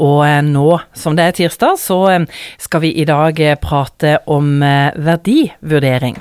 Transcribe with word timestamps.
Og 0.00 0.22
eh, 0.26 0.40
nå 0.46 0.78
som 0.96 1.16
det 1.18 1.26
er 1.26 1.36
tirsdag, 1.36 1.76
så 1.80 1.98
eh, 2.12 2.24
skal 2.60 2.84
vi 2.84 2.92
i 3.02 3.06
dag 3.08 3.38
eh, 3.40 3.58
prate 3.60 4.18
om 4.30 4.62
verdivurdering. 4.62 6.18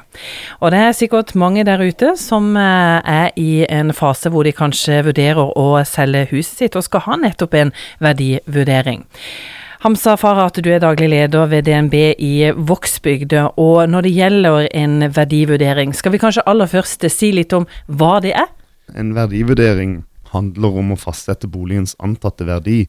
Og 0.60 0.74
det 0.74 0.82
er 0.82 0.98
sikkert 0.98 1.36
mange 1.40 1.66
der 1.68 1.82
ute 1.82 2.16
som 2.20 2.54
er 2.58 3.32
i 3.40 3.64
en 3.70 3.94
fase 3.96 4.32
hvor 4.32 4.48
de 4.48 4.54
kanskje 4.56 5.02
vurderer 5.06 5.56
å 5.58 5.82
selge 5.88 6.28
huset 6.34 6.66
sitt, 6.66 6.78
og 6.78 6.86
skal 6.86 7.06
ha 7.08 7.18
nettopp 7.22 7.58
en 7.58 7.74
verdivurdering. 8.04 9.06
Hamza 9.82 10.14
Farhat, 10.14 10.60
du 10.62 10.70
er 10.70 10.82
daglig 10.84 11.08
leder 11.10 11.48
ved 11.50 11.66
DNB 11.66 11.96
i 12.22 12.52
Vågsbygd. 12.54 13.34
Og 13.58 13.90
når 13.90 14.06
det 14.06 14.12
gjelder 14.14 14.68
en 14.78 15.08
verdivurdering, 15.10 15.96
skal 15.98 16.14
vi 16.14 16.22
kanskje 16.22 16.46
aller 16.46 16.70
først 16.70 17.08
si 17.10 17.32
litt 17.34 17.56
om 17.58 17.66
hva 17.90 18.20
det 18.22 18.36
er? 18.38 18.52
En 18.94 19.16
verdivurdering 19.18 20.04
handler 20.36 20.78
om 20.84 20.94
å 20.94 21.00
fastsette 21.00 21.50
boligens 21.52 21.96
antatte 22.04 22.46
verdi 22.48 22.84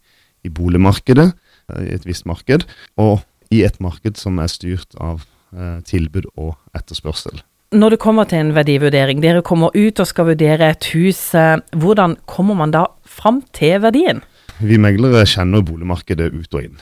i 0.44 0.50
boligmarkedet, 0.50 1.32
eh, 1.72 1.84
i 1.86 1.94
et 1.96 2.06
visst 2.06 2.26
marked, 2.26 2.66
og 2.96 3.22
i 3.52 3.62
et 3.66 3.78
marked 3.80 4.18
som 4.20 4.40
er 4.42 4.50
styrt 4.50 4.96
av 5.00 5.24
eh, 5.54 5.80
tilbud 5.88 6.28
og 6.36 6.56
etterspørsel. 6.76 7.42
Når 7.72 7.94
det 7.94 8.02
kommer 8.04 8.28
til 8.28 8.42
en 8.42 8.52
verdivurdering, 8.52 9.22
dere 9.24 9.44
kommer 9.44 9.72
ut 9.72 10.00
og 10.00 10.08
skal 10.08 10.28
vurdere 10.28 10.74
et 10.74 10.90
hus. 10.92 11.20
Eh, 11.34 11.56
hvordan 11.72 12.18
kommer 12.28 12.58
man 12.58 12.74
da 12.74 12.86
fram 13.08 13.42
til 13.56 13.80
verdien? 13.84 14.22
Vi 14.62 14.76
meglere 14.78 15.24
kjenner 15.26 15.64
boligmarkedet 15.64 16.28
ut 16.34 16.54
og 16.54 16.66
inn. 16.66 16.76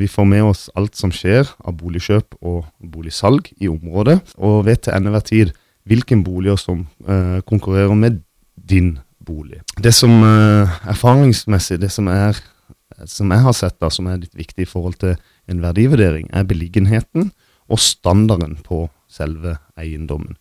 Vi 0.00 0.06
får 0.10 0.26
med 0.26 0.42
oss 0.42 0.62
alt 0.74 0.96
som 0.98 1.12
skjer 1.14 1.46
av 1.62 1.76
boligkjøp 1.78 2.34
og 2.40 2.64
boligsalg 2.82 3.50
i 3.60 3.68
området, 3.70 4.16
og 4.40 4.64
vet 4.66 4.82
til 4.86 4.96
enhver 4.96 5.22
tid 5.22 5.52
hvilke 5.86 6.16
boliger 6.24 6.58
som 6.58 6.86
konkurrerer 7.46 7.94
med 7.94 8.22
din 8.56 8.96
bolig. 9.22 9.60
Det 9.78 9.92
som 9.94 10.24
erfaringsmessig, 10.24 11.78
det 11.84 11.92
som 11.94 12.08
er 12.10 12.40
som 13.08 13.30
jeg 13.32 13.44
har 13.44 13.56
sett 13.56 13.78
da, 13.80 13.90
som 13.92 14.08
er 14.10 14.20
litt 14.22 14.36
viktig 14.36 14.66
i 14.66 14.68
forhold 14.68 14.98
til 15.00 15.16
en 15.50 15.62
verdivurdering, 15.62 16.28
er 16.32 16.48
beliggenheten 16.48 17.30
og 17.70 17.80
standarden 17.82 18.58
på 18.66 18.88
selve 19.10 19.56
eiendommen. 19.78 20.36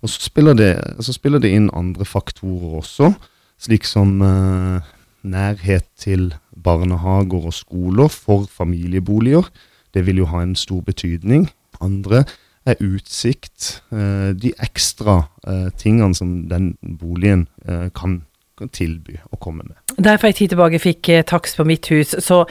Og 0.00 0.08
så 0.08 0.24
spiller 0.30 0.56
det, 0.56 0.72
så 1.04 1.12
spiller 1.12 1.42
det 1.42 1.52
inn 1.52 1.68
andre 1.76 2.06
faktorer 2.08 2.78
også, 2.80 3.12
slik 3.60 3.84
som 3.84 4.20
eh, 4.24 4.92
nærhet 5.22 5.84
til 6.00 6.30
barnehager 6.56 7.50
og 7.50 7.54
skoler 7.54 8.08
for 8.08 8.48
familieboliger. 8.48 9.50
Det 9.92 10.06
vil 10.06 10.22
jo 10.22 10.30
ha 10.32 10.42
en 10.42 10.56
stor 10.56 10.80
betydning. 10.86 11.50
Andre 11.80 12.24
er 12.68 12.80
utsikt, 12.84 13.82
eh, 13.92 14.32
de 14.36 14.52
ekstra 14.60 15.22
eh, 15.46 15.68
tingene 15.76 16.14
som 16.14 16.48
den 16.48 16.74
boligen 16.80 17.46
eh, 17.66 17.88
kan 17.96 18.22
kan 18.60 18.70
tilby 18.72 19.18
å 19.32 19.40
komme 19.40 19.66
med. 19.66 19.78
Da 19.96 20.14
jeg 20.14 20.22
for 20.22 20.30
en 20.30 20.38
tid 20.38 20.54
tilbake 20.54 20.82
fikk 20.82 21.10
eh, 21.12 21.26
takst 21.26 21.58
på 21.58 21.66
mitt 21.68 21.90
hus, 21.92 22.14
så 22.24 22.44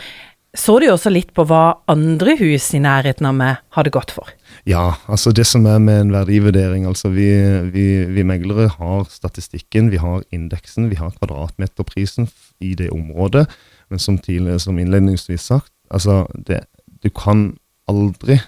så 0.58 0.80
du 0.82 0.88
også 0.90 1.12
litt 1.14 1.30
på 1.38 1.44
hva 1.46 1.78
andre 1.92 2.34
hus 2.40 2.72
i 2.74 2.80
nærheten 2.82 3.28
av 3.30 3.36
meg 3.38 3.60
hadde 3.76 3.92
gått 3.94 4.10
for? 4.16 4.32
Ja, 4.66 4.96
altså 5.06 5.30
det 5.36 5.46
som 5.46 5.68
er 5.70 5.78
med 5.84 6.02
en 6.02 6.14
verdivurdering. 6.14 6.88
altså 6.90 7.12
Vi, 7.14 7.30
vi, 7.70 7.86
vi 8.10 8.24
meglere 8.26 8.72
har 8.74 9.06
statistikken, 9.14 9.92
vi 9.94 10.02
har 10.02 10.24
indeksen, 10.34 10.90
vi 10.90 10.98
har 10.98 11.14
kvadratmeterprisen 11.20 12.32
i 12.60 12.74
det 12.74 12.90
området. 12.90 13.46
Men 13.94 14.02
som, 14.02 14.18
tidligere, 14.18 14.60
som 14.60 14.80
innledningsvis 14.82 15.46
sagt, 15.52 15.72
altså 15.92 16.26
det, 16.34 16.64
du 17.04 17.10
kan 17.14 17.54
aldri 17.90 18.40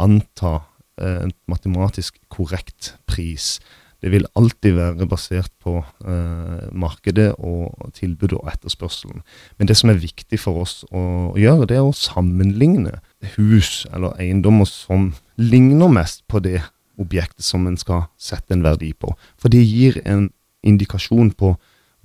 anta 0.00 0.58
eh, 1.00 1.24
en 1.24 1.32
matematisk 1.48 2.20
korrekt 2.32 2.94
pris. 3.08 3.56
Det 4.02 4.10
vil 4.10 4.26
alltid 4.34 4.74
være 4.74 5.06
basert 5.06 5.52
på 5.62 5.76
eh, 5.78 6.68
markedet 6.74 7.28
og 7.38 7.92
tilbudet 7.94 8.34
og 8.40 8.48
etterspørselen. 8.50 9.22
Men 9.58 9.70
det 9.70 9.76
som 9.78 9.92
er 9.92 10.00
viktig 10.02 10.40
for 10.42 10.64
oss 10.64 10.80
å 10.90 11.32
gjøre, 11.38 11.68
det 11.70 11.78
er 11.78 11.86
å 11.86 11.94
sammenligne 11.94 12.98
hus 13.36 13.84
eller 13.94 14.18
eiendommer 14.18 14.66
som 14.66 15.12
ligner 15.38 15.92
mest 15.92 16.24
på 16.26 16.42
det 16.42 16.58
objektet 16.98 17.46
som 17.46 17.66
en 17.66 17.78
skal 17.78 18.08
sette 18.18 18.54
en 18.54 18.64
verdi 18.66 18.90
på. 18.92 19.14
For 19.38 19.52
det 19.52 19.62
gir 19.62 20.00
en 20.02 20.30
indikasjon 20.66 21.30
på 21.38 21.54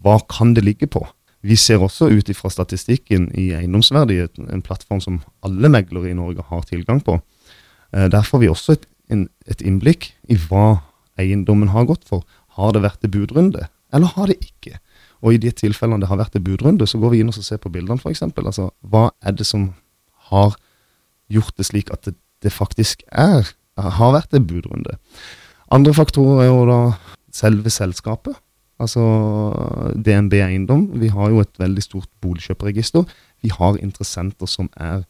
hva 0.05 0.19
kan 0.29 0.53
det 0.53 0.65
ligge 0.65 0.89
på. 0.89 1.01
Vi 1.41 1.57
ser 1.57 1.81
også 1.81 2.09
ut 2.11 2.29
ifra 2.29 2.49
statistikken 2.53 3.29
i 3.37 3.51
Eiendomsverdighet, 3.57 4.37
en 4.41 4.63
plattform 4.65 5.01
som 5.01 5.19
alle 5.45 5.69
meglere 5.69 6.11
i 6.11 6.17
Norge 6.17 6.45
har 6.49 6.65
tilgang 6.69 7.01
på. 7.01 7.19
Eh, 7.93 8.05
der 8.11 8.21
får 8.21 8.43
vi 8.43 8.49
også 8.51 8.77
et, 8.77 8.85
en, 9.09 9.27
et 9.47 9.61
innblikk 9.65 10.11
i 10.29 10.37
hva 10.47 10.81
eiendommen 11.21 11.73
har 11.73 11.87
gått 11.89 12.05
for. 12.07 12.23
Har 12.57 12.73
det 12.73 12.83
vært 12.85 13.05
en 13.05 13.13
budrunde, 13.13 13.67
eller 13.93 14.13
har 14.17 14.31
det 14.31 14.39
ikke? 14.43 14.79
Og 15.25 15.33
i 15.33 15.41
de 15.41 15.51
tilfellene 15.51 16.03
det 16.03 16.09
har 16.11 16.19
vært 16.19 16.37
en 16.37 16.45
budrunde, 16.45 16.87
så 16.87 16.99
går 17.01 17.15
vi 17.15 17.21
inn 17.23 17.31
og 17.31 17.37
ser 17.41 17.61
på 17.61 17.71
bildene, 17.73 17.99
f.eks. 18.01 18.23
Altså, 18.23 18.69
hva 18.85 19.09
er 19.25 19.37
det 19.37 19.47
som 19.49 19.71
har 20.31 20.57
gjort 21.33 21.55
det 21.57 21.67
slik 21.67 21.91
at 21.93 22.05
det, 22.05 22.15
det 22.45 22.53
faktisk 22.53 23.03
er, 23.11 23.49
har 23.77 24.13
vært 24.15 24.35
en 24.37 24.45
budrunde? 24.47 24.97
Andre 25.73 25.93
faktorer 25.95 26.45
er 26.45 26.51
jo 26.51 26.65
da 26.69 26.81
selve 27.33 27.71
selskapet. 27.73 28.37
Altså 28.77 29.01
DNB 29.97 30.37
Eiendom. 30.45 30.85
Vi 31.01 31.09
har 31.09 31.31
jo 31.33 31.41
et 31.41 31.59
veldig 31.59 31.83
stort 31.83 32.09
boligkjøperregister. 32.21 33.07
Vi 33.41 33.49
har 33.53 33.79
interessenter 33.81 34.49
som 34.49 34.69
er 34.77 35.01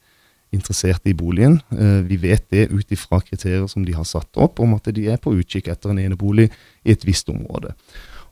interesserte 0.56 1.10
i 1.12 1.16
boligen. 1.18 1.60
Eh, 1.72 2.02
vi 2.08 2.18
vet 2.22 2.46
det 2.54 2.70
ut 2.72 2.92
ifra 2.92 3.20
kriterier 3.22 3.68
som 3.68 3.86
de 3.86 3.96
har 3.96 4.08
satt 4.08 4.40
opp, 4.40 4.60
om 4.64 4.76
at 4.78 4.88
de 4.96 5.08
er 5.12 5.20
på 5.22 5.36
utkikk 5.36 5.70
etter 5.74 5.92
en 5.92 6.02
enebolig 6.02 6.50
i 6.86 6.94
et 6.96 7.06
visst 7.08 7.30
område. 7.30 7.74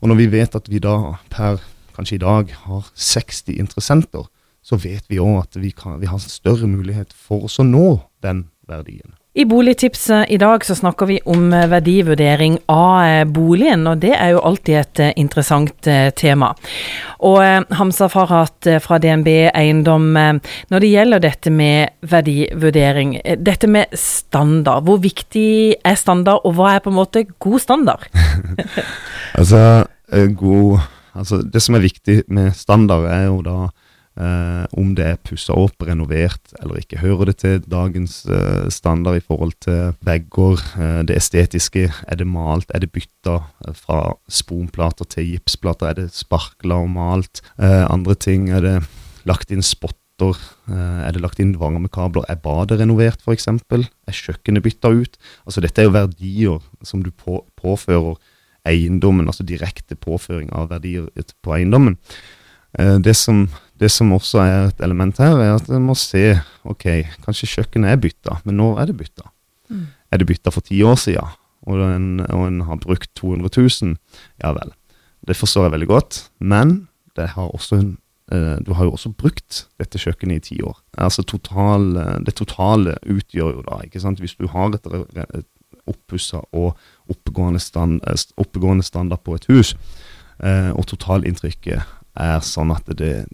Og 0.01 0.09
når 0.11 0.21
vi 0.21 0.31
vet 0.37 0.55
at 0.55 0.69
vi 0.71 0.79
da 0.83 0.95
per 1.33 1.61
kanskje 1.95 2.17
i 2.17 2.23
dag 2.23 2.51
har 2.65 2.87
60 2.93 3.59
interessenter, 3.59 4.25
så 4.65 4.79
vet 4.81 5.05
vi 5.09 5.21
òg 5.21 5.43
at 5.43 5.59
vi, 5.61 5.71
kan, 5.75 5.99
vi 6.01 6.09
har 6.09 6.19
større 6.19 6.67
mulighet 6.67 7.13
for 7.13 7.45
oss 7.47 7.59
å 7.61 7.67
nå 7.67 8.01
den 8.25 8.47
verdien. 8.67 9.13
I 9.38 9.44
Boligtipset 9.46 10.29
i 10.31 10.38
dag 10.40 10.63
så 10.66 10.75
snakker 10.75 11.09
vi 11.09 11.18
om 11.28 11.50
eh, 11.53 11.66
verdivurdering 11.68 12.53
av 12.72 13.01
eh, 13.03 13.23
boligen, 13.28 13.81
og 13.91 14.00
det 14.00 14.13
er 14.16 14.29
jo 14.31 14.44
alltid 14.47 14.78
et 14.79 15.01
eh, 15.03 15.12
interessant 15.19 15.90
tema. 16.16 16.53
Og 17.28 17.66
Hamza 17.75 18.07
Farhat 18.12 18.69
fra 18.79 19.00
DNB 19.01 19.28
Eiendom, 19.50 20.07
når 20.72 20.84
det 20.84 20.91
gjelder 20.91 21.23
dette 21.23 21.51
med 21.51 22.07
verdivurdering, 22.07 23.18
dette 23.44 23.68
med 23.68 23.91
standard, 24.00 24.85
hvor 24.88 25.01
viktig 25.03 25.75
er 25.84 26.00
standard, 26.00 26.46
og 26.47 26.56
hva 26.56 26.75
er 26.75 26.84
på 26.85 26.94
en 26.94 27.00
måte 27.02 27.25
god 27.44 27.59
standard? 27.63 28.07
altså, 29.40 29.84
god, 30.40 30.85
altså, 31.12 31.41
det 31.44 31.63
som 31.66 31.75
er 31.75 31.88
viktig 31.90 32.22
med 32.31 32.53
standard, 32.56 33.09
er 33.12 33.28
jo 33.28 33.41
da 33.44 33.57
Uh, 34.15 34.63
om 34.79 34.93
det 34.95 35.03
er 35.03 35.17
pussa 35.27 35.51
opp, 35.59 35.81
renovert 35.83 36.53
eller 36.61 36.79
ikke. 36.79 37.01
Hører 37.01 37.27
det 37.27 37.33
til 37.41 37.57
dagens 37.67 38.21
eh, 38.31 38.69
standard 38.71 39.17
i 39.19 39.23
forhold 39.23 39.51
til 39.65 39.91
vegger, 40.07 40.61
eh, 40.79 41.01
det 41.03 41.17
estetiske? 41.19 41.89
Er 42.07 42.19
det 42.21 42.27
malt? 42.27 42.71
Er 42.71 42.79
det 42.79 42.93
bytta 42.95 43.41
fra 43.75 44.13
sponplater 44.31 45.09
til 45.11 45.33
gipsplater? 45.33 45.89
Er 45.89 45.97
det 45.99 46.13
sparkla 46.15 46.77
og 46.85 46.93
malt? 46.95 47.43
andre 47.59 48.15
ting, 48.15 48.47
er 48.49 48.63
det 48.63 48.77
lagt 49.27 49.51
inn 49.51 49.63
spotter? 49.63 50.39
er 50.71 51.11
det 51.11 51.19
lagt 51.19 51.41
inn 51.43 51.57
varmekabler? 51.59 52.23
Er 52.31 52.39
badet 52.39 52.79
renovert, 52.79 53.19
f.eks.? 53.19 53.49
Er 53.51 54.15
kjøkkenet 54.15 54.63
bytta 54.63 54.93
ut? 54.95 55.19
Altså 55.43 55.61
Dette 55.61 55.83
er 55.83 55.89
jo 55.89 55.95
verdier 55.97 56.63
som 56.87 57.03
du 57.03 57.11
på, 57.11 57.41
påfører 57.59 58.15
eiendommen, 58.65 59.27
altså 59.27 59.43
direkte 59.43 59.99
påføring 59.99 60.53
av 60.55 60.71
verdier 60.71 61.11
på 61.43 61.57
eiendommen. 61.59 61.99
det 62.75 63.15
som 63.15 63.49
det 63.79 63.89
som 63.91 64.13
også 64.15 64.39
er 64.43 64.69
et 64.69 64.83
element 64.85 65.17
her, 65.19 65.35
er 65.41 65.55
at 65.57 65.67
en 65.69 65.87
må 65.89 65.95
se 65.99 66.37
ok, 66.63 66.85
kanskje 67.25 67.51
kjøkkenet 67.57 67.91
er 67.91 68.01
bytta, 68.01 68.39
men 68.47 68.57
når 68.61 68.79
er 68.81 68.91
det 68.91 68.97
bytta? 69.01 69.27
Mm. 69.69 69.85
Er 70.11 70.21
det 70.21 70.29
bytta 70.29 70.53
for 70.53 70.65
ti 70.65 70.79
år 70.85 70.95
siden, 71.01 71.35
og 71.65 71.81
en, 71.83 72.09
og 72.29 72.47
en, 72.47 72.61
har 72.67 72.79
brukt 72.81 73.09
200 73.17 73.51
000? 73.57 73.95
Ja 74.43 74.53
vel. 74.55 74.71
Det 75.25 75.35
forstår 75.35 75.67
jeg 75.67 75.75
veldig 75.75 75.89
godt, 75.89 76.19
men 76.39 76.87
det 77.17 77.31
har 77.33 77.51
også 77.51 77.79
en, 77.81 77.91
eh, 78.31 78.55
du 78.63 78.73
har 78.77 78.85
jo 78.85 78.93
også 78.95 79.11
brukt 79.17 79.65
dette 79.81 79.99
kjøkkenet 79.99 80.37
i 80.37 80.45
ti 80.53 80.61
år. 80.61 80.77
Altså 80.97 81.25
total, 81.25 81.93
Det 82.25 82.35
totale 82.35 82.95
utgjør 83.01 83.59
jo 83.59 83.66
da, 83.66 83.81
ikke 83.83 83.99
sant. 83.99 84.19
Hvis 84.19 84.37
du 84.37 84.47
har 84.47 84.71
et, 84.78 84.87
et 85.33 85.49
oppussa 85.89 86.41
og 86.53 86.78
oppegående, 87.09 87.59
stand, 87.59 87.99
eh, 88.07 88.16
oppegående 88.37 88.83
standard 88.83 89.23
på 89.25 89.35
et 89.35 89.45
hus, 89.49 89.75
eh, 90.39 90.71
og 90.71 90.85
totalinntrykket 90.85 91.83
er 92.16 92.39
sånn 92.39 92.71
at 92.71 92.87
det, 92.97 93.25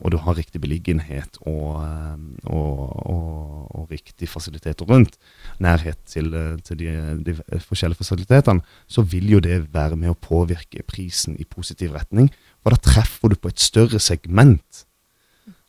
og 0.00 0.12
du 0.12 0.18
har 0.24 0.36
riktig 0.38 0.60
beliggenhet 0.62 1.38
og, 1.44 1.80
eh, 1.84 2.18
og, 2.48 2.82
og, 3.10 3.64
og 3.76 3.90
riktig 3.92 4.28
fasiliteter 4.28 4.88
rundt, 4.88 5.18
nærhet 5.60 5.98
til, 6.08 6.32
eh, 6.34 6.56
til 6.64 6.80
de, 6.80 6.92
de, 7.26 7.36
forskjellige 7.66 8.00
fasilitetene, 8.00 8.64
så 8.88 9.02
vil 9.02 9.30
jo 9.36 9.42
det 9.44 9.62
være 9.74 9.98
med 10.00 10.14
å 10.14 10.20
påvirke 10.20 10.84
prisen 10.88 11.36
i 11.38 11.48
positiv 11.48 11.94
retning. 11.96 12.30
For 12.62 12.74
da 12.74 12.80
treffer 12.80 13.32
du 13.32 13.40
på 13.40 13.52
et 13.52 13.60
større 13.60 14.00
segment 14.00 14.84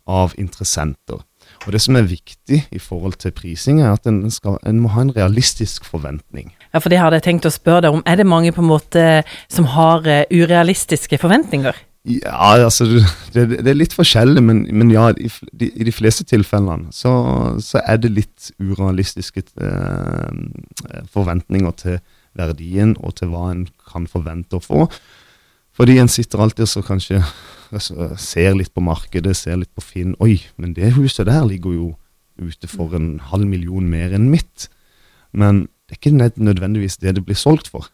av 0.09 0.33
interessenter. 0.39 1.21
Og 1.65 1.73
Det 1.73 1.81
som 1.81 1.95
er 1.97 2.07
viktig 2.09 2.63
i 2.71 2.79
forhold 2.79 3.19
til 3.21 3.33
prising, 3.35 3.81
er 3.81 3.93
at 3.93 4.07
en, 4.09 4.23
skal, 4.31 4.57
en 4.65 4.79
må 4.81 4.91
ha 4.95 5.03
en 5.05 5.13
realistisk 5.15 5.85
forventning. 5.85 6.53
Ja, 6.73 6.79
for 6.79 6.89
det 6.89 7.01
hadde 7.01 7.19
jeg 7.19 7.27
tenkt 7.27 7.45
å 7.45 7.53
spørre 7.53 7.85
deg 7.85 7.97
om. 7.97 8.03
Er 8.05 8.17
det 8.17 8.27
mange 8.29 8.53
på 8.55 8.63
en 8.63 8.71
måte 8.71 9.05
som 9.51 9.67
har 9.75 10.05
uh, 10.07 10.23
urealistiske 10.31 11.19
forventninger? 11.21 11.77
Ja, 12.01 12.65
altså 12.65 12.87
det, 13.33 13.43
det, 13.51 13.67
er 13.69 13.77
litt 13.77 13.93
forskjellig, 13.93 14.41
men, 14.41 14.63
men 14.73 14.89
ja, 14.89 15.11
i, 15.13 15.29
de, 15.53 15.67
i, 15.69 15.85
de 15.85 15.93
fleste 15.93 16.25
tilfellene 16.25 16.89
så, 16.95 17.11
så 17.61 17.83
er 17.85 17.99
det 18.01 18.09
litt 18.15 18.47
urealistiske 18.57 19.43
eh, 19.61 20.39
forventninger 21.13 21.75
til 21.77 21.99
verdien 22.37 22.95
og 23.03 23.19
til 23.19 23.29
hva 23.29 23.51
en 23.51 23.67
kan 23.91 24.09
forvente 24.09 24.57
å 24.57 24.63
få. 24.65 24.87
Fordi 25.77 25.99
en 26.01 26.09
sitter 26.09 26.41
alltid 26.41 26.73
og 26.81 26.89
kanskje 26.89 27.21
ser 28.19 28.57
litt 28.57 28.73
på 28.73 28.83
markedet, 28.83 29.37
ser 29.37 29.61
litt 29.61 29.71
på 29.77 29.85
Finn. 29.85 30.17
Oi, 30.19 30.39
men 30.57 30.73
det 30.75 30.95
huset 30.97 31.29
der 31.29 31.45
ligger 31.47 31.77
jo 31.77 31.87
ute 32.41 32.67
for 32.67 32.97
en 32.97 33.19
halv 33.29 33.45
million 33.45 33.85
mer 33.87 34.17
enn 34.17 34.31
mitt. 34.33 34.71
Men 35.37 35.67
det 35.85 35.99
er 35.99 36.01
ikke 36.01 36.31
nødvendigvis 36.41 36.97
det 36.97 37.13
det 37.19 37.27
blir 37.27 37.37
solgt 37.37 37.69
for 37.69 37.91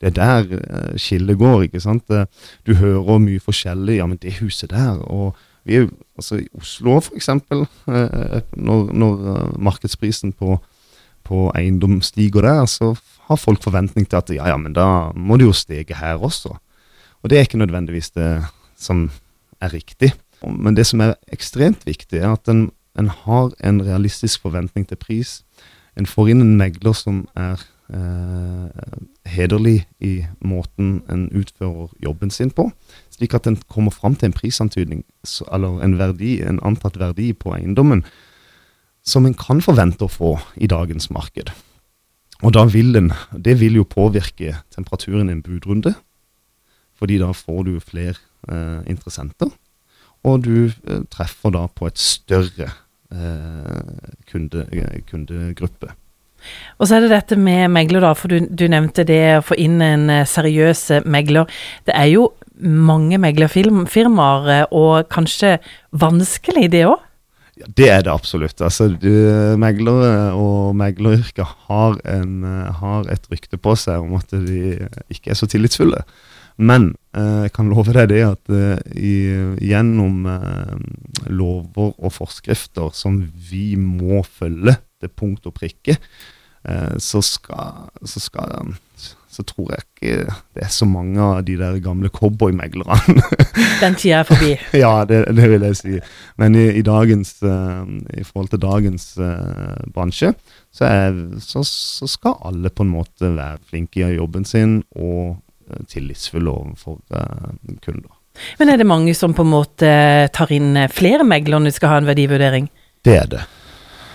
det 0.00 0.10
er 0.10 0.16
der 0.16 0.56
uh, 0.56 0.96
skillet 0.96 1.38
går. 1.38 1.62
ikke 1.62 1.80
sant? 1.80 2.10
Eh, 2.10 2.26
du 2.66 2.74
hører 2.74 3.20
mye 3.20 3.40
forskjellig. 3.40 3.98
Ja, 3.98 4.06
men 4.06 4.18
det 4.22 4.38
huset 4.40 4.70
der 4.72 5.00
og 5.04 5.36
vi 5.68 5.76
altså 6.16 6.38
I 6.40 6.46
Oslo, 6.56 7.00
for 7.04 7.16
eksempel, 7.16 7.66
uh, 7.86 8.40
når, 8.56 8.92
når 8.96 9.58
markedsprisen 9.60 10.32
på, 10.32 10.56
på, 11.24 11.50
eiendom 11.56 12.00
stiger 12.00 12.40
der, 12.40 12.64
så 12.64 12.94
har 13.28 13.36
folk 13.36 13.62
forventning 13.62 14.08
til 14.08 14.16
at 14.16 14.32
ja, 14.32 14.48
ja, 14.48 14.56
men 14.56 14.72
da 14.72 15.12
må 15.14 15.36
det 15.36 15.50
jo 15.50 15.52
stege 15.52 15.94
her 15.94 16.16
også. 16.16 16.56
Og 17.22 17.30
det 17.30 17.38
er 17.38 17.44
ikke 17.44 17.60
nødvendigvis 17.60 18.10
det 18.16 18.40
som 18.80 19.10
er 19.60 19.72
riktig. 19.74 20.14
Men 20.42 20.76
det 20.76 20.86
som 20.88 21.00
er 21.04 21.18
ekstremt 21.32 21.84
viktig, 21.86 22.18
er 22.18 22.32
at 22.32 22.48
en, 22.48 22.70
en 22.98 23.08
har 23.08 23.52
en 23.60 23.82
realistisk 23.84 24.40
forventning 24.40 24.88
til 24.88 24.96
pris. 24.96 25.42
En 25.98 26.08
får 26.08 26.32
inn 26.32 26.40
en 26.40 26.56
megler 26.56 26.96
som 26.96 27.26
er 27.36 27.60
eh, 27.92 28.90
hederlig 29.30 29.84
i 30.00 30.24
måten 30.40 31.00
en 31.10 31.28
utfører 31.36 31.90
jobben 32.02 32.30
sin 32.30 32.50
på, 32.50 32.70
slik 33.10 33.34
at 33.34 33.46
en 33.46 33.58
kommer 33.68 33.94
fram 33.94 34.16
til 34.16 34.30
en 34.30 34.36
prisantydning, 34.36 35.04
eller 35.52 35.80
en 35.84 35.98
verdi, 35.98 36.40
en 36.42 36.60
antatt 36.66 36.98
verdi 37.00 37.32
på 37.32 37.54
eiendommen, 37.56 38.04
som 39.02 39.26
en 39.26 39.34
kan 39.34 39.62
forvente 39.64 40.04
å 40.04 40.12
få 40.12 40.36
i 40.56 40.68
dagens 40.70 41.10
marked. 41.10 41.52
Og 42.40 42.54
da 42.56 42.64
vil 42.64 42.94
den, 42.94 43.12
Det 43.44 43.60
vil 43.60 43.74
jo 43.74 43.84
påvirke 43.84 44.56
temperaturen 44.70 45.28
i 45.28 45.32
en 45.32 45.42
budrunde, 45.42 45.94
fordi 46.96 47.18
da 47.18 47.32
får 47.32 47.62
du 47.64 47.80
flere 47.80 48.16
eh, 48.48 48.82
interessenter, 48.86 49.48
og 50.24 50.44
du 50.44 50.68
eh, 50.68 51.02
treffer 51.10 51.50
da 51.50 51.66
på 51.66 51.86
et 51.86 51.98
større 51.98 52.68
eh, 53.12 54.12
kunde, 54.28 54.66
kundegruppe. 55.08 55.94
Og 56.78 56.88
så 56.88 56.96
er 56.96 57.04
det 57.04 57.12
dette 57.14 57.38
med 57.40 57.70
megler, 57.72 58.04
da, 58.04 58.14
for 58.16 58.32
du, 58.32 58.46
du, 58.48 58.66
nevnte 58.70 59.04
det 59.08 59.22
å 59.38 59.44
få 59.44 59.58
inn 59.60 59.80
en 59.84 60.08
eh, 60.12 60.26
seriøs 60.28 60.82
eh, 60.96 61.06
megler. 61.08 61.50
Det 61.88 61.96
er 61.96 62.10
jo 62.12 62.30
mange 62.60 63.20
meglerfirmaer, 63.20 64.50
eh, 64.54 64.66
og 64.76 65.08
kanskje 65.12 65.58
vanskelig 65.90 66.70
det 66.72 66.86
òg? 66.88 67.06
Ja, 67.60 67.68
det 67.76 67.88
er 67.92 68.04
det 68.06 68.12
absolutt. 68.14 68.60
Altså, 68.64 68.88
du, 68.88 69.10
Meglere 69.60 70.32
og 70.32 70.72
megleryrket 70.80 71.44
har, 71.68 71.98
har, 72.80 73.10
et 73.12 73.26
rykte 73.28 73.60
på 73.60 73.74
seg 73.76 74.00
om 74.00 74.14
at 74.16 74.32
de 74.32 74.78
ikke 75.12 75.34
er 75.34 75.36
så 75.36 75.48
tillitsfulle. 75.50 76.00
Men 76.60 76.90
jeg 77.10 77.50
kan 77.56 77.70
love 77.72 77.94
deg 77.96 78.10
det 78.12 78.20
at 78.22 78.50
i, 78.94 79.14
gjennom 79.64 80.26
lover 81.32 81.94
og 81.96 82.12
forskrifter 82.14 82.92
som 82.94 83.16
vi 83.50 83.72
må 83.80 84.20
følge 84.22 84.76
til 85.00 85.12
punkt 85.16 85.48
og 85.48 85.56
prikke, 85.56 85.96
eh, 86.68 86.94
så 87.00 87.22
skal, 87.24 87.88
så 88.04 88.22
skal 88.22 88.76
så 89.30 89.44
tror 89.46 89.68
jeg 89.70 89.84
ikke 89.86 90.14
det 90.58 90.64
er 90.66 90.72
så 90.74 90.86
mange 90.90 91.22
av 91.22 91.44
de 91.46 91.54
der 91.56 91.76
gamle 91.80 92.10
cowboymeglerne. 92.10 93.22
Den 93.82 93.94
tida 93.94 94.20
er 94.20 94.26
forbi? 94.26 94.50
ja, 94.82 95.04
det, 95.06 95.20
det, 95.38 95.46
vil 95.52 95.66
jeg 95.68 95.76
si. 95.78 96.00
Men 96.36 96.58
i, 96.58 96.66
i, 96.80 96.82
dagens, 96.82 97.36
i 97.38 98.24
forhold 98.26 98.50
til 98.50 98.62
dagens 98.64 99.06
uh, 99.22 99.78
bransje, 99.94 100.32
så, 100.74 100.88
er, 100.88 101.20
så, 101.38 101.62
så, 101.62 102.10
skal 102.10 102.42
alle 102.50 102.74
på 102.74 102.82
en 102.82 102.90
måte 102.90 103.30
være 103.36 103.62
flinke 103.70 104.02
i 104.02 104.18
jobben 104.18 104.44
sin 104.44 104.80
og 104.98 105.38
uh, 105.70 105.86
tillitsfulle 105.90 106.50
overfor 106.50 106.98
kunder. 107.84 108.10
Men 108.58 108.70
er 108.70 108.78
det 108.78 108.86
mange 108.86 109.14
som 109.18 109.34
på 109.34 109.44
en 109.46 109.52
måte 109.52 109.88
tar 110.34 110.52
inn 110.54 110.78
flere 110.92 111.26
meglere 111.26 111.60
når 111.60 111.72
de 111.72 111.78
skal 111.78 111.94
ha 111.94 112.02
en 112.02 112.08
verdivurdering? 112.08 112.68
Det 113.04 113.16
er 113.16 113.26
det. 113.32 113.40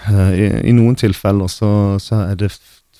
Eh, 0.06 0.32
I, 0.38 0.46
I, 0.70 0.74
noen 0.76 0.98
tilfeller 1.00 1.50
så, 1.52 1.70
så, 2.02 2.22
er 2.30 2.40
det 2.40 2.52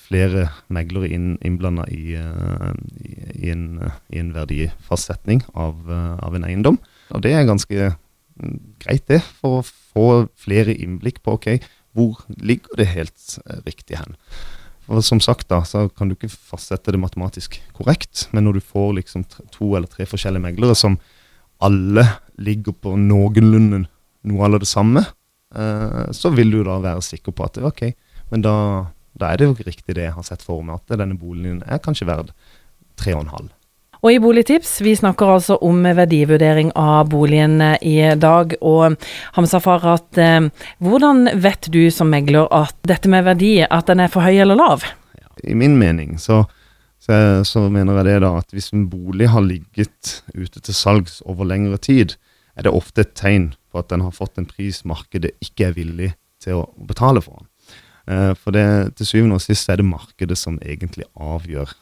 flere 0.06 0.48
meglere 0.72 1.10
inn, 1.14 1.34
innblanda 1.46 1.86
i, 1.90 2.14
i, 2.16 3.14
i, 3.42 3.50
en, 3.52 4.32
verdifastsetning 4.34 5.42
av, 5.54 5.80
av, 5.90 6.36
en 6.36 6.46
eiendom. 6.46 6.78
Og 7.14 7.24
det 7.24 7.34
er 7.34 7.48
ganske 7.48 7.90
mm, 7.90 8.58
greit, 8.82 9.06
det, 9.10 9.22
for 9.40 9.60
å 9.60 9.66
få 9.66 10.06
flere 10.38 10.74
innblikk 10.74 11.22
på 11.26 11.38
ok, 11.38 11.50
hvor 11.96 12.22
ligger 12.38 12.78
det 12.78 12.90
helt 12.92 13.38
riktig 13.66 13.98
hen. 13.98 14.18
For 14.86 15.02
Som 15.02 15.20
sagt 15.20 15.48
da, 15.50 15.64
så 15.66 15.88
kan 15.90 16.08
du 16.08 16.14
ikke 16.14 16.30
fastsette 16.30 16.94
det 16.94 17.02
matematisk 17.02 17.58
korrekt, 17.74 18.28
men 18.32 18.46
når 18.46 18.58
du 18.58 18.66
får 18.68 18.92
liksom 19.00 19.24
to 19.50 19.74
eller 19.74 19.90
tre 19.90 20.06
forskjellige 20.06 20.44
meglere 20.44 20.76
som 20.78 20.98
alle 21.58 22.04
ligger 22.38 22.72
på 22.72 22.94
noenlunde 23.00 23.86
noe 24.26 24.46
av 24.46 24.60
det 24.60 24.68
samme, 24.70 25.02
Eh, 25.54 26.10
så 26.10 26.30
vil 26.34 26.50
du 26.50 26.60
da 26.66 26.78
være 26.82 27.04
sikker 27.04 27.34
på 27.34 27.46
at 27.46 27.60
ok, 27.62 27.82
men 28.32 28.42
da, 28.44 28.54
da 29.16 29.30
er 29.30 29.40
det 29.40 29.48
jo 29.48 29.56
riktig 29.60 29.94
det 29.96 30.08
jeg 30.08 30.16
har 30.16 30.26
sett 30.26 30.42
for 30.44 30.64
meg, 30.66 30.82
at 30.82 30.98
denne 31.00 31.18
boligen 31.18 31.62
er 31.64 31.82
kanskje 31.82 32.08
verd 32.08 32.32
tre 32.98 33.14
Og 33.16 33.28
i 34.10 34.18
Boligtips, 34.20 34.80
vi 34.80 34.96
snakker 34.96 35.30
altså 35.36 35.56
om 35.64 35.82
verdivurdering 35.82 36.68
av 36.76 37.08
boligen 37.08 37.60
eh, 37.64 37.78
i 37.80 37.96
dag. 38.20 38.52
Og 38.60 38.94
Hamza 39.36 39.60
Farhat, 39.62 40.18
eh, 40.20 40.48
hvordan 40.84 41.30
vet 41.42 41.68
du 41.72 41.80
som 41.94 42.12
megler 42.12 42.46
at 42.54 42.76
dette 42.86 43.10
med 43.10 43.24
verdi, 43.26 43.58
at 43.64 43.88
den 43.90 44.04
er 44.04 44.12
for 44.12 44.26
høy 44.26 44.36
eller 44.44 44.58
lav? 44.58 44.84
I 45.44 45.56
min 45.56 45.78
mening 45.80 46.16
så, 46.20 46.44
så, 47.02 47.42
så 47.48 47.64
mener 47.72 48.00
jeg 48.00 48.08
det 48.10 48.20
da 48.26 48.34
at 48.42 48.54
hvis 48.54 48.72
en 48.76 48.86
bolig 48.92 49.30
har 49.32 49.44
ligget 49.44 50.20
ute 50.36 50.60
til 50.60 50.76
salgs 50.76 51.18
over 51.26 51.48
lengre 51.48 51.80
tid, 51.80 52.14
er 52.56 52.68
det 52.68 52.76
ofte 52.76 53.04
et 53.04 53.16
tegn 53.18 53.50
på 53.72 53.80
at 53.80 53.90
den 53.92 54.04
har 54.06 54.16
fått 54.16 54.38
en 54.40 54.48
pris 54.48 54.84
markedet 54.88 55.34
ikke 55.44 55.70
er 55.70 55.76
villig 55.76 56.14
til 56.42 56.62
å 56.62 56.66
betale 56.88 57.24
for 57.24 57.42
den. 57.42 57.52
Eh, 58.06 58.32
for 58.38 58.54
det, 58.54 58.66
til 58.96 59.08
syvende 59.08 59.40
og 59.40 59.44
sist 59.44 59.68
er 59.72 59.80
det 59.80 59.88
markedet 59.88 60.38
som 60.38 60.60
egentlig 60.62 61.08
avgjør 61.16 61.74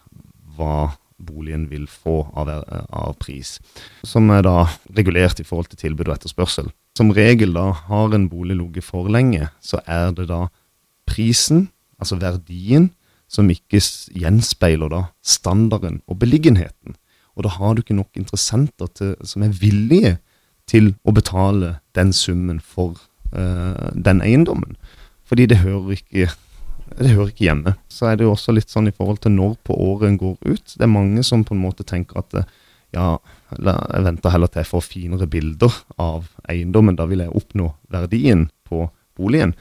hva 0.57 0.95
boligen 1.27 1.69
vil 1.71 1.87
få 1.91 2.23
av, 2.37 2.51
av, 2.51 3.15
pris, 3.21 3.59
som 4.07 4.31
er 4.35 4.45
da 4.47 4.67
regulert 4.97 5.41
i 5.41 5.47
forhold 5.47 5.73
til 5.73 5.81
tilbud 5.87 6.09
og 6.09 6.17
etterspørsel. 6.19 6.71
Som 6.99 7.13
regel 7.17 7.55
da 7.57 7.71
har 7.89 8.15
en 8.15 8.29
bolig 8.31 8.57
ligget 8.59 8.87
for 8.87 9.11
lenge, 9.11 9.49
så 9.61 9.81
er 9.87 10.13
det 10.15 10.29
da 10.31 10.47
prisen, 11.11 11.69
altså 11.99 12.21
verdien, 12.21 12.93
som 13.29 13.49
ikke 13.51 13.81
gjenspeiler 14.15 14.93
da 14.93 15.01
standarden 15.25 16.03
og 16.07 16.21
beliggenheten. 16.23 16.95
Og 17.35 17.47
da 17.47 17.51
har 17.57 17.75
du 17.75 17.83
ikke 17.83 17.99
nok 17.99 18.15
interessenter 18.15 18.87
til, 18.95 19.17
som 19.27 19.43
er 19.43 19.57
villige 19.59 20.19
til 20.71 20.95
å 21.05 21.13
betale 21.13 21.79
den 21.97 22.13
summen 22.15 22.61
for 22.63 22.95
uh, 23.35 23.91
den 23.95 24.23
eiendommen. 24.23 24.77
Fordi 25.25 25.49
det 25.51 25.63
hører 25.65 25.97
ikke 25.97 26.31
det 26.99 27.15
hører 27.15 27.33
ikke 27.33 27.49
hjemme. 27.49 27.75
Så 27.91 28.09
er 28.09 28.19
det 28.19 28.27
jo 28.27 28.35
også 28.35 28.55
litt 28.55 28.71
sånn 28.71 28.91
i 28.91 28.95
forhold 28.95 29.23
til 29.25 29.35
når 29.35 29.57
på 29.67 29.77
året 29.87 30.11
en 30.11 30.21
går 30.21 30.37
ut. 30.45 30.75
Det 30.75 30.85
er 30.87 30.93
mange 30.93 31.25
som 31.27 31.45
på 31.47 31.57
en 31.57 31.65
måte 31.65 31.87
tenker 31.87 32.21
at 32.23 32.45
ja, 32.95 33.17
jeg 33.59 34.05
venter 34.07 34.31
heller 34.31 34.51
til 34.51 34.63
jeg 34.63 34.71
får 34.71 34.85
finere 34.87 35.31
bilder 35.31 35.81
av 36.01 36.29
eiendommen. 36.51 36.99
Da 36.99 37.09
vil 37.11 37.25
jeg 37.25 37.35
oppnå 37.35 37.73
verdien 37.93 38.49
på 38.69 38.87
boligen. 39.19 39.57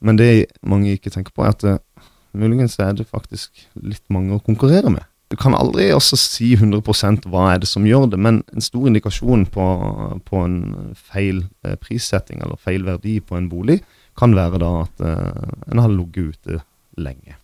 Men 0.00 0.18
det 0.20 0.50
mange 0.62 0.94
ikke 0.94 1.12
tenker 1.12 1.34
på, 1.34 1.44
er 1.44 1.56
at 1.56 2.06
muligens 2.32 2.78
er 2.80 2.94
det 2.96 3.10
faktisk 3.10 3.66
litt 3.74 4.04
mange 4.12 4.36
å 4.36 4.44
konkurrere 4.44 4.92
med. 4.92 5.04
Du 5.30 5.36
kan 5.38 5.54
aldri 5.54 5.92
også 5.94 6.16
si 6.18 6.48
100% 6.56 7.28
hva 7.30 7.52
er 7.52 7.60
det 7.62 7.68
som 7.70 7.84
gjør 7.86 8.08
det, 8.10 8.18
men 8.18 8.40
en 8.50 8.64
stor 8.64 8.88
indikasjon 8.90 9.44
på, 9.54 9.66
på 10.26 10.40
en 10.42 10.56
feil 10.98 11.44
eh, 11.62 11.76
prissetting 11.78 12.42
eller 12.42 12.58
feil 12.58 12.86
verdi 12.86 13.20
på 13.22 13.38
en 13.38 13.46
bolig 13.50 13.78
kan 14.18 14.34
være 14.36 14.60
da 14.62 14.70
at 14.84 15.04
uh, 15.04 15.72
en 15.72 15.82
har 15.82 15.92
ligget 15.92 16.34
ute 16.34 16.60
lenge. 16.98 17.36